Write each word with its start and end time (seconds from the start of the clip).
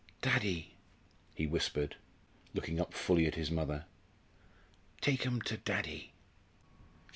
"Daddy!" 0.23 0.73
he 1.35 1.45
whispered, 1.45 1.95
looking 2.55 2.81
up 2.81 2.91
fully 2.95 3.27
at 3.27 3.35
his 3.35 3.51
mother; 3.51 3.85
"take 4.99 5.27
'em 5.27 5.39
to 5.43 5.57
Daddy!" 5.57 6.11